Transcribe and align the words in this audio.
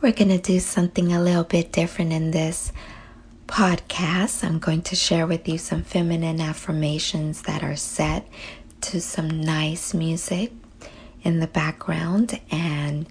We're 0.00 0.12
going 0.12 0.28
to 0.28 0.38
do 0.38 0.60
something 0.60 1.12
a 1.12 1.22
little 1.22 1.44
bit 1.44 1.72
different 1.72 2.12
in 2.12 2.30
this 2.30 2.72
podcast. 3.46 4.44
I'm 4.44 4.58
going 4.58 4.82
to 4.82 4.96
share 4.96 5.26
with 5.26 5.48
you 5.48 5.56
some 5.56 5.82
feminine 5.82 6.40
affirmations 6.40 7.42
that 7.42 7.62
are 7.62 7.76
set 7.76 8.26
to 8.82 9.00
some 9.00 9.40
nice 9.40 9.94
music 9.94 10.52
in 11.22 11.40
the 11.40 11.46
background. 11.46 12.38
And 12.50 13.06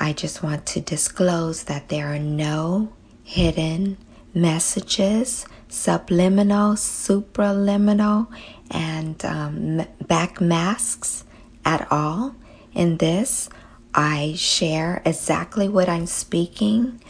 I 0.00 0.12
just 0.12 0.42
want 0.42 0.66
to 0.66 0.80
disclose 0.80 1.64
that 1.64 1.88
there 1.90 2.12
are 2.12 2.18
no 2.18 2.92
hidden 3.22 3.96
messages, 4.34 5.46
subliminal, 5.68 6.74
supraliminal, 6.74 8.26
and 8.70 9.24
um, 9.24 9.86
back 10.08 10.40
masks 10.40 11.24
at 11.64 11.86
all 11.92 12.34
in 12.74 12.96
this. 12.96 13.48
I 13.94 14.34
share 14.36 15.02
exactly 15.04 15.68
what 15.68 15.88
I'm 15.88 16.06
speaking 16.06 17.02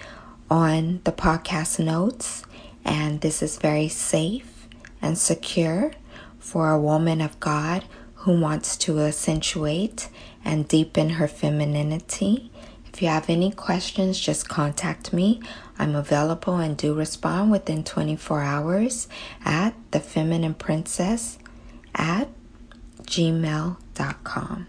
on 0.51 1.01
the 1.05 1.13
podcast 1.13 1.79
notes, 1.79 2.45
and 2.85 3.21
this 3.21 3.43
is 3.43 3.59
very 3.59 3.89
safe 3.89 4.67
and 5.03 5.19
secure 5.19 5.93
for 6.39 6.71
a 6.71 6.81
woman 6.81 7.21
of 7.21 7.39
God 7.39 7.85
who 8.15 8.41
wants 8.41 8.77
to 8.79 8.99
accentuate 9.01 10.09
and 10.43 10.67
deepen 10.67 11.11
her 11.11 11.29
femininity. 11.29 12.51
If 12.93 13.03
you 13.03 13.09
have 13.09 13.29
any 13.29 13.53
questions, 13.53 14.19
just 14.19 14.49
contact 14.49 15.13
me. 15.13 15.41
I'm 15.79 15.95
available 15.95 16.57
and 16.57 16.77
do 16.77 16.95
respond 16.95 17.51
within 17.51 17.85
24 17.85 18.43
hours 18.43 19.07
at 19.45 19.75
the 19.91 20.01
feminine 20.01 20.55
princess 20.55 21.39
at 21.95 22.29
gmail.com. 23.03 24.67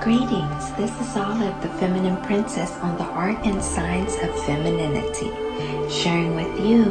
Greetings, 0.00 0.70
this 0.74 0.92
is 1.00 1.16
Olive, 1.16 1.60
the 1.60 1.68
Feminine 1.80 2.16
Princess, 2.22 2.70
on 2.78 2.96
the 2.96 3.04
art 3.04 3.36
and 3.44 3.62
science 3.62 4.14
of 4.22 4.44
femininity, 4.44 5.30
sharing 5.90 6.36
with 6.36 6.60
you 6.64 6.84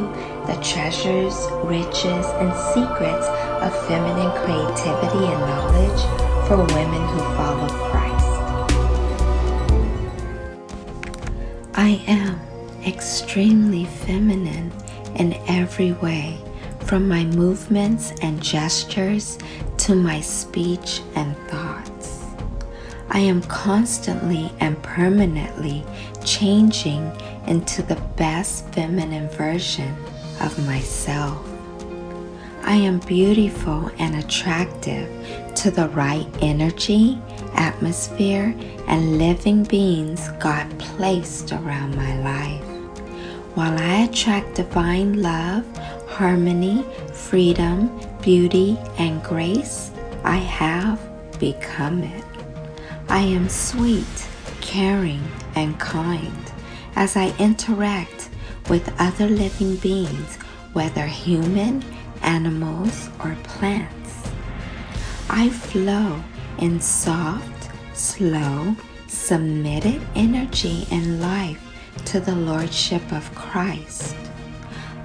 the 0.46 0.54
treasures, 0.62 1.34
riches, 1.64 2.26
and 2.36 2.52
secrets 2.74 3.26
of 3.64 3.72
feminine 3.88 4.30
creativity 4.44 5.24
and 5.24 5.40
knowledge 5.40 6.02
for 6.46 6.58
women 6.74 7.02
who 7.08 7.18
follow 7.34 7.68
Christ. 7.88 8.28
I 11.74 12.02
am 12.06 12.38
extremely 12.86 13.86
feminine 13.86 14.70
in 15.16 15.32
every 15.48 15.92
way, 15.92 16.38
from 16.80 17.08
my 17.08 17.24
movements 17.24 18.12
and 18.20 18.42
gestures 18.42 19.38
to 19.78 19.94
my 19.94 20.20
speech 20.20 21.00
and 21.14 21.34
thoughts. 21.48 21.97
I 23.10 23.20
am 23.20 23.42
constantly 23.42 24.52
and 24.60 24.80
permanently 24.82 25.84
changing 26.24 27.10
into 27.46 27.82
the 27.82 28.00
best 28.16 28.66
feminine 28.74 29.28
version 29.30 29.96
of 30.40 30.66
myself. 30.66 31.44
I 32.62 32.74
am 32.74 32.98
beautiful 33.00 33.90
and 33.98 34.16
attractive 34.16 35.08
to 35.54 35.70
the 35.70 35.88
right 35.88 36.26
energy, 36.42 37.18
atmosphere, 37.54 38.54
and 38.86 39.16
living 39.16 39.64
beings 39.64 40.28
God 40.38 40.78
placed 40.78 41.50
around 41.52 41.96
my 41.96 42.18
life. 42.22 42.64
While 43.54 43.78
I 43.78 44.04
attract 44.04 44.56
divine 44.56 45.22
love, 45.22 45.64
harmony, 46.06 46.84
freedom, 47.12 47.90
beauty, 48.20 48.76
and 48.98 49.22
grace, 49.22 49.90
I 50.24 50.36
have 50.36 51.00
become 51.38 52.02
it. 52.02 52.27
I 53.10 53.20
am 53.20 53.48
sweet, 53.48 54.28
caring, 54.60 55.22
and 55.54 55.80
kind 55.80 56.52
as 56.94 57.16
I 57.16 57.34
interact 57.38 58.28
with 58.68 58.92
other 58.98 59.26
living 59.28 59.76
beings, 59.76 60.36
whether 60.74 61.06
human, 61.06 61.82
animals, 62.20 63.08
or 63.24 63.34
plants. 63.44 64.28
I 65.30 65.48
flow 65.48 66.22
in 66.58 66.82
soft, 66.82 67.70
slow, 67.94 68.76
submitted 69.06 70.02
energy 70.14 70.86
and 70.90 71.22
life 71.22 71.64
to 72.04 72.20
the 72.20 72.36
Lordship 72.36 73.10
of 73.10 73.34
Christ. 73.34 74.14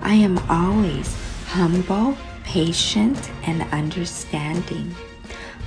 I 0.01 0.16
am 0.16 0.38
always 0.50 1.16
humble, 1.47 2.17
patient, 2.44 3.31
and 3.44 3.61
understanding. 3.72 4.94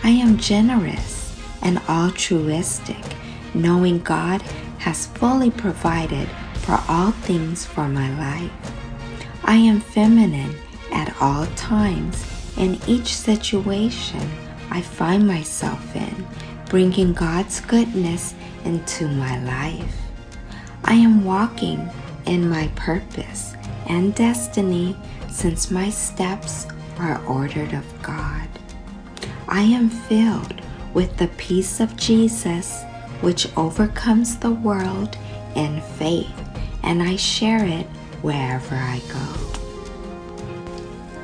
I 0.05 0.11
am 0.11 0.37
generous 0.37 1.26
and 1.67 1.81
altruistic, 1.89 3.05
knowing 3.53 3.99
God 3.99 4.41
has 4.79 5.09
fully 5.09 5.51
provided 5.51 6.29
for 6.63 6.81
all 6.89 7.11
things 7.11 7.67
for 7.67 7.89
my 7.89 8.09
life. 8.21 8.53
I 9.43 9.57
am 9.57 9.81
feminine 9.81 10.55
at 10.93 11.13
all 11.21 11.45
times 11.57 12.25
in 12.57 12.79
each 12.87 13.17
situation 13.17 14.31
I 14.71 14.81
find 14.81 15.27
myself 15.27 15.97
in, 15.97 16.27
bringing 16.67 17.13
God's 17.13 17.61
goodness 17.61 18.37
into 18.65 19.09
my 19.09 19.43
life. 19.43 19.97
I 20.85 20.95
am 20.95 21.25
walking 21.25 21.91
in 22.27 22.49
my 22.49 22.69
purpose 22.77 23.55
and 23.89 24.15
destiny 24.15 24.97
since 25.29 25.73
my 25.73 25.91
steps 25.91 26.69
are 27.01 27.21
ordered 27.27 27.73
of 27.73 28.03
God. 28.03 28.49
I 29.49 29.63
am 29.63 29.91
filled 29.91 30.61
with 30.97 31.15
the 31.19 31.29
peace 31.37 31.79
of 31.79 31.95
Jesus, 31.95 32.83
which 33.21 33.55
overcomes 33.55 34.39
the 34.39 34.51
world 34.51 35.19
in 35.55 35.79
faith, 35.99 36.33
and 36.85 37.03
I 37.03 37.17
share 37.17 37.63
it 37.63 37.85
wherever 38.23 38.75
I 38.75 39.03
go. 39.13 39.27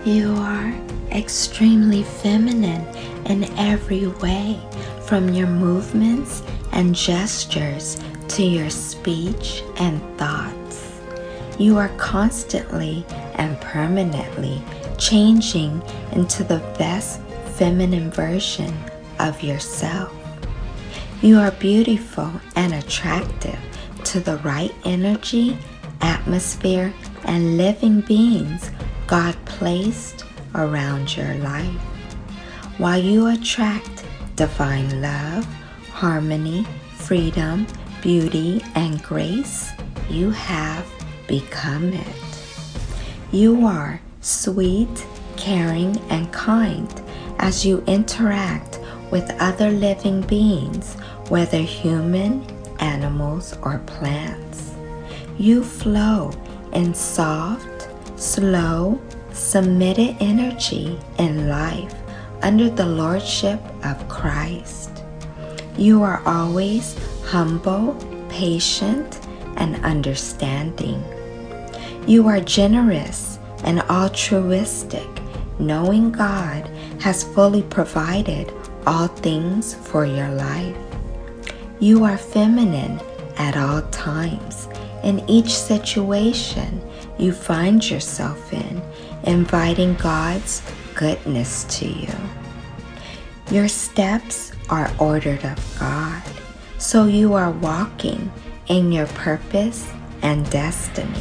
You 0.05 0.35
are 0.35 0.75
extremely 1.11 2.03
feminine 2.03 2.87
in 3.25 3.45
every 3.59 4.09
way, 4.09 4.61
from 5.07 5.33
your 5.33 5.47
movements 5.47 6.43
and 6.73 6.95
gestures 6.95 7.99
to 8.29 8.43
your 8.43 8.69
speech 8.69 9.63
and 9.79 10.03
thoughts. 10.19 11.01
You 11.59 11.79
are 11.79 11.89
constantly 11.97 13.07
and 13.37 13.59
permanently 13.63 14.61
changing 14.99 15.83
into 16.13 16.45
the 16.45 16.59
best 16.77 17.23
feminine 17.57 18.11
version 18.11 18.75
of 19.19 19.43
yourself. 19.43 20.13
You 21.21 21.39
are 21.39 21.53
beautiful 21.53 22.31
and 22.57 22.75
attractive 22.75 23.59
to 24.05 24.21
the 24.21 24.39
right 24.39 24.75
energy, 24.85 25.57
atmosphere, 26.01 26.93
and 27.25 27.57
living 27.57 28.01
beings 28.01 28.71
God 29.07 29.37
placed 29.45 30.25
around 30.55 31.17
your 31.17 31.35
life. 31.37 31.81
While 32.79 33.01
you 33.01 33.29
attract 33.29 34.05
divine 34.37 35.01
love, 35.01 35.45
harmony, 35.91 36.67
freedom, 36.95 37.67
beauty, 38.03 38.63
and 38.75 39.03
grace, 39.03 39.71
you 40.11 40.31
have 40.31 40.87
become 41.29 41.93
it. 41.93 42.17
You 43.31 43.67
are 43.67 44.01
sweet, 44.21 45.07
caring, 45.37 45.97
and 46.11 46.33
kind 46.33 46.91
as 47.39 47.65
you 47.65 47.83
interact 47.87 48.81
with 49.13 49.31
other 49.39 49.71
living 49.71 50.23
beings, 50.23 50.95
whether 51.29 51.59
human, 51.59 52.43
animals, 52.81 53.55
or 53.63 53.79
plants. 53.81 54.73
You 55.39 55.63
flow 55.63 56.33
in 56.73 56.95
soft, 56.95 57.89
slow, 58.17 58.99
submitted 59.33 60.17
energy 60.19 60.99
in 61.19 61.49
life 61.49 61.95
under 62.41 62.71
the 62.71 62.87
Lordship 62.87 63.61
of 63.85 64.09
Christ. 64.09 65.05
You 65.77 66.03
are 66.03 66.23
always 66.25 66.97
humble, 67.27 67.95
patient, 68.31 69.21
and 69.59 69.77
understanding. 69.85 71.05
You 72.07 72.29
are 72.29 72.41
generous 72.41 73.39
and 73.65 73.83
altruistic, 73.83 75.09
knowing 75.59 76.11
God 76.11 76.67
has 77.01 77.25
fully 77.25 77.63
provided 77.63 78.53
all 78.87 79.09
things 79.09 79.75
for 79.75 80.05
your 80.05 80.31
life. 80.31 80.77
You 81.81 82.05
are 82.05 82.17
feminine 82.17 83.01
at 83.37 83.57
all 83.57 83.83
times. 83.91 84.69
In 85.03 85.29
each 85.29 85.57
situation 85.57 86.81
you 87.19 87.33
find 87.33 87.89
yourself 87.89 88.53
in, 88.53 88.83
inviting 89.25 89.95
God's 89.95 90.63
goodness 90.95 91.65
to 91.79 91.89
you. 91.89 92.15
Your 93.51 93.69
steps 93.69 94.53
are 94.69 94.91
ordered 94.99 95.45
of 95.45 95.77
God, 95.79 96.23
so 96.79 97.07
you 97.07 97.35
are 97.35 97.51
walking 97.51 98.31
in 98.69 98.93
your 98.93 99.07
purpose 99.09 99.93
and 100.23 100.49
destiny. 100.51 101.21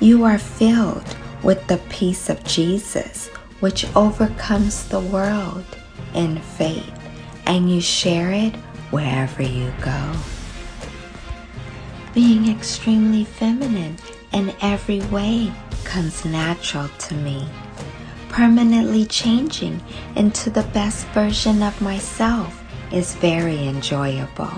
You 0.00 0.24
are 0.24 0.38
filled 0.38 1.16
with 1.42 1.66
the 1.66 1.78
peace 1.88 2.28
of 2.28 2.44
Jesus, 2.44 3.28
which 3.60 3.86
overcomes 3.96 4.86
the 4.88 5.00
world 5.00 5.64
in 6.14 6.38
faith, 6.38 6.92
and 7.46 7.70
you 7.70 7.80
share 7.80 8.30
it 8.32 8.54
wherever 8.90 9.42
you 9.42 9.72
go. 9.82 10.12
Being 12.14 12.48
extremely 12.48 13.24
feminine 13.24 13.96
in 14.32 14.54
every 14.62 15.00
way 15.02 15.52
comes 15.84 16.24
natural 16.24 16.88
to 16.88 17.14
me. 17.14 17.46
Permanently 18.28 19.06
changing 19.06 19.80
into 20.16 20.50
the 20.50 20.62
best 20.72 21.06
version 21.08 21.62
of 21.62 21.80
myself 21.80 22.62
is 22.92 23.14
very 23.16 23.66
enjoyable. 23.66 24.52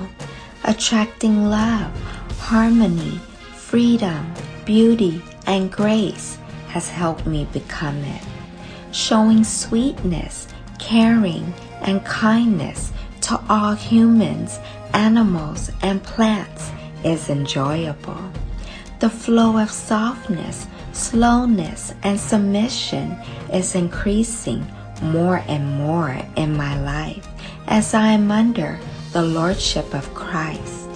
Attracting 0.65 1.47
love, 1.47 1.91
harmony, 2.39 3.21
freedom, 3.55 4.33
beauty, 4.65 5.23
and 5.47 5.71
grace 5.71 6.39
has 6.69 6.89
helped 6.89 7.27
me 7.27 7.47
become 7.53 7.97
it. 7.99 8.23
Showing 8.93 9.45
sweetness, 9.45 10.49
caring, 10.79 11.53
and 11.83 12.05
kindness 12.05 12.93
to 13.23 13.41
all 13.49 13.75
humans, 13.75 14.59
animals, 14.93 15.71
and 15.83 16.03
plants 16.03 16.71
is 17.05 17.29
enjoyable. 17.29 18.21
The 19.01 19.11
flow 19.11 19.59
of 19.59 19.71
softness, 19.71 20.67
slowness, 20.93 21.93
and 22.03 22.19
submission 22.19 23.17
is 23.53 23.75
increasing 23.75 24.67
more 25.03 25.43
and 25.49 25.77
more 25.77 26.19
in 26.37 26.57
my 26.57 26.81
life 26.81 27.27
as 27.67 27.95
I 27.95 28.09
am 28.09 28.31
under 28.31 28.79
the 29.13 29.23
Lordship 29.23 29.93
of 29.95 30.15
Christ. 30.15 30.89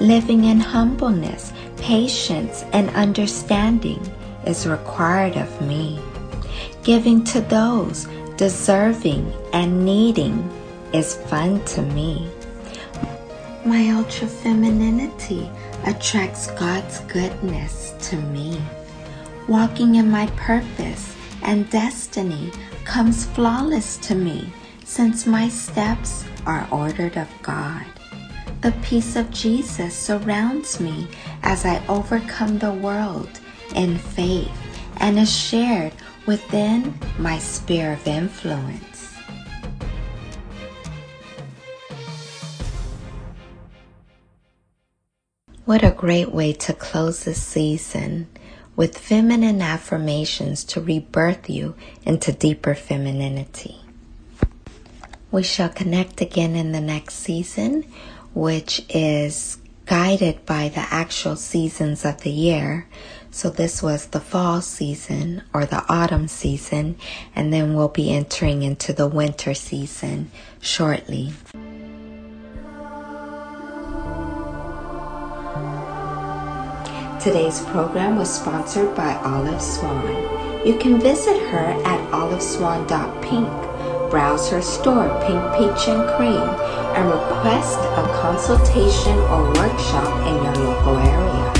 Living 0.00 0.44
in 0.44 0.60
humbleness, 0.60 1.52
patience, 1.76 2.64
and 2.72 2.90
understanding 2.90 4.00
is 4.46 4.66
required 4.66 5.36
of 5.36 5.60
me. 5.62 6.00
Giving 6.82 7.22
to 7.24 7.40
those 7.42 8.06
deserving 8.40 9.30
and 9.52 9.84
needing 9.84 10.50
is 10.94 11.16
fun 11.28 11.62
to 11.66 11.82
me. 11.82 12.26
My 13.66 13.90
ultra 13.90 14.26
femininity 14.26 15.50
attracts 15.84 16.50
God's 16.52 17.00
goodness 17.00 17.92
to 18.08 18.16
me. 18.16 18.58
Walking 19.46 19.96
in 19.96 20.10
my 20.10 20.26
purpose 20.36 21.14
and 21.42 21.68
destiny 21.68 22.50
comes 22.84 23.26
flawless 23.26 23.98
to 24.08 24.14
me 24.14 24.50
since 24.86 25.26
my 25.26 25.46
steps 25.46 26.24
are 26.46 26.66
ordered 26.70 27.18
of 27.18 27.28
God. 27.42 27.84
The 28.62 28.72
peace 28.80 29.16
of 29.16 29.30
Jesus 29.30 29.94
surrounds 29.94 30.80
me 30.80 31.08
as 31.42 31.66
I 31.66 31.86
overcome 31.88 32.58
the 32.58 32.72
world 32.72 33.38
in 33.74 33.98
faith 33.98 34.50
and 34.96 35.18
is 35.18 35.30
shared 35.30 35.92
within 36.26 36.94
my 37.18 37.38
sphere 37.38 37.92
of 37.92 38.06
influence. 38.06 39.14
What 45.64 45.84
a 45.84 45.92
great 45.92 46.32
way 46.32 46.52
to 46.54 46.72
close 46.72 47.24
the 47.24 47.34
season 47.34 48.26
with 48.74 48.98
feminine 48.98 49.62
affirmations 49.62 50.64
to 50.64 50.80
rebirth 50.80 51.48
you 51.48 51.74
into 52.04 52.32
deeper 52.32 52.74
femininity. 52.74 53.76
We 55.30 55.42
shall 55.44 55.68
connect 55.68 56.20
again 56.20 56.56
in 56.56 56.72
the 56.72 56.80
next 56.80 57.14
season, 57.14 57.84
which 58.34 58.84
is 58.88 59.58
guided 59.86 60.44
by 60.46 60.70
the 60.70 60.80
actual 60.80 61.36
seasons 61.36 62.04
of 62.04 62.22
the 62.22 62.30
year. 62.30 62.88
So 63.32 63.48
this 63.48 63.82
was 63.82 64.06
the 64.06 64.20
fall 64.20 64.60
season 64.60 65.42
or 65.54 65.64
the 65.64 65.84
autumn 65.88 66.26
season, 66.26 66.96
and 67.34 67.52
then 67.52 67.74
we'll 67.74 67.88
be 67.88 68.12
entering 68.12 68.62
into 68.62 68.92
the 68.92 69.06
winter 69.06 69.54
season 69.54 70.30
shortly. 70.60 71.32
Today's 77.20 77.60
program 77.66 78.16
was 78.16 78.34
sponsored 78.34 78.96
by 78.96 79.14
Olive 79.16 79.62
Swan. 79.62 80.66
You 80.66 80.76
can 80.78 80.98
visit 81.00 81.38
her 81.50 81.66
at 81.84 82.10
oliveswan.pink, 82.12 84.10
browse 84.10 84.50
her 84.50 84.62
store, 84.62 85.08
Pink 85.26 85.42
Peach 85.54 85.88
and 85.88 86.08
Cream, 86.16 86.48
and 86.96 87.08
request 87.08 87.78
a 87.78 88.08
consultation 88.20 89.16
or 89.30 89.52
workshop 89.52 90.26
in 90.26 90.34
your 90.42 90.54
local 90.66 90.96
area. 90.98 91.59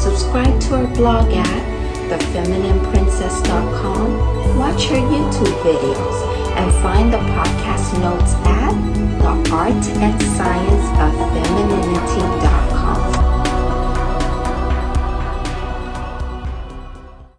Subscribe 0.00 0.56
to 0.62 0.74
our 0.76 0.86
blog 0.94 1.30
at 1.30 1.62
thefeminineprincess.com. 2.08 4.56
Watch 4.58 4.88
her 4.88 4.96
YouTube 4.96 5.54
videos 5.62 6.22
and 6.56 6.72
find 6.82 7.12
the 7.12 7.18
podcast 7.18 7.92
notes 8.00 8.32
at 8.46 8.72
the 9.18 9.28
art 9.52 9.86
and 9.98 10.22
science 10.22 10.88
of 10.98 11.12
femininity.com. 11.34 12.59